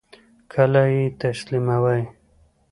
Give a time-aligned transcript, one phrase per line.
[0.51, 2.01] کله یی تسلیموئ؟